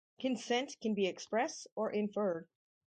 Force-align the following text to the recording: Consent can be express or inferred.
Consent 0.19 0.77
can 0.81 0.95
be 0.95 1.05
express 1.05 1.67
or 1.75 1.91
inferred. 1.91 2.47